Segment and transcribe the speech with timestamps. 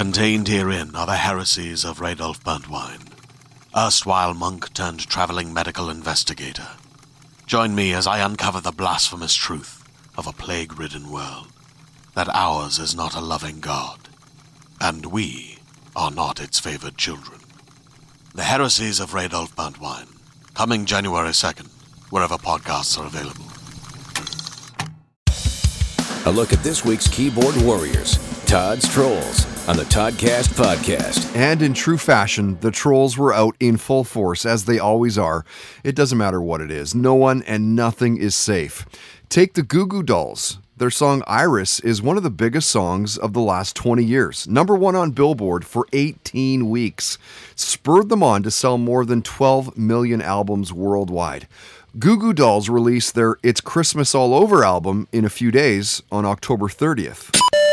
[0.00, 3.06] Contained herein are the heresies of Radolf Burntwine,
[3.76, 6.68] erstwhile monk turned traveling medical investigator.
[7.44, 9.84] Join me as I uncover the blasphemous truth
[10.16, 11.48] of a plague ridden world
[12.14, 14.08] that ours is not a loving God,
[14.80, 15.58] and we
[15.94, 17.38] are not its favored children.
[18.34, 20.16] The Heresies of Radolf Burntwine,
[20.54, 21.68] coming January 2nd,
[22.08, 23.44] wherever podcasts are available.
[26.24, 31.36] A look at this week's keyboard warriors, Todd's Trolls, on the Toddcast podcast.
[31.36, 35.44] And in true fashion, the trolls were out in full force, as they always are.
[35.84, 38.84] It doesn't matter what it is, no one and nothing is safe.
[39.28, 40.58] Take the Goo Goo Dolls.
[40.76, 44.48] Their song Iris is one of the biggest songs of the last 20 years.
[44.48, 47.16] Number one on Billboard for 18 weeks.
[47.54, 51.46] Spurred them on to sell more than 12 million albums worldwide.
[51.96, 56.24] Goo Goo Dolls released their It's Christmas All Over album in a few days on
[56.24, 57.30] October 30th.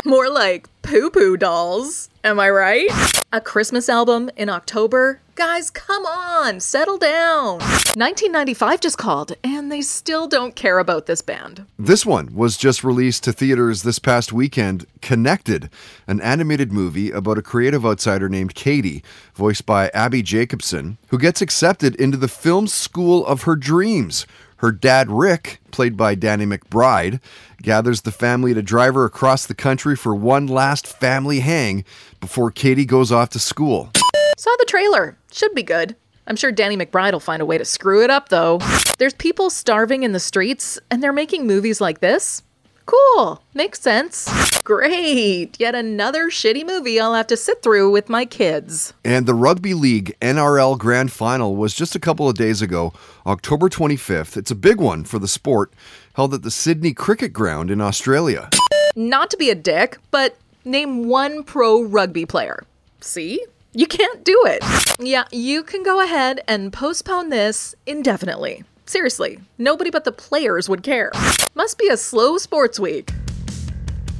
[0.08, 2.08] More like poo poo dolls.
[2.24, 2.88] Am I right?
[3.30, 5.20] A Christmas album in October?
[5.34, 7.58] Guys, come on, settle down.
[7.58, 11.66] 1995 just called, and they still don't care about this band.
[11.78, 14.86] This one was just released to theaters this past weekend.
[15.02, 15.68] Connected,
[16.06, 21.42] an animated movie about a creative outsider named Katie, voiced by Abbi Jacobson, who gets
[21.42, 24.26] accepted into the film school of her dreams.
[24.58, 27.20] Her dad, Rick, played by Danny McBride,
[27.62, 31.84] gathers the family to drive her across the country for one last family hang
[32.20, 33.90] before Katie goes off to school.
[34.36, 35.16] Saw the trailer.
[35.32, 35.94] Should be good.
[36.26, 38.58] I'm sure Danny McBride will find a way to screw it up, though.
[38.98, 42.42] There's people starving in the streets, and they're making movies like this?
[42.88, 43.42] Cool.
[43.52, 44.30] Makes sense.
[44.62, 45.60] Great.
[45.60, 48.94] Yet another shitty movie I'll have to sit through with my kids.
[49.04, 52.94] And the Rugby League NRL Grand Final was just a couple of days ago,
[53.26, 54.38] October 25th.
[54.38, 55.70] It's a big one for the sport,
[56.14, 58.48] held at the Sydney Cricket Ground in Australia.
[58.96, 62.64] Not to be a dick, but name one pro rugby player.
[63.02, 63.44] See?
[63.74, 64.64] You can't do it.
[64.98, 68.64] Yeah, you can go ahead and postpone this indefinitely.
[68.86, 71.12] Seriously, nobody but the players would care.
[71.54, 73.12] Must be a slow sports week.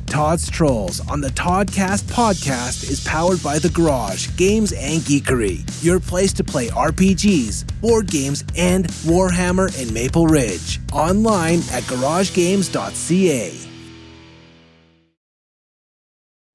[0.07, 6.01] Todd's Trolls on the Toddcast podcast is powered by The Garage, Games and Geekery, your
[6.01, 10.81] place to play RPGs, board games, and Warhammer in Maple Ridge.
[10.93, 13.68] Online at garagegames.ca.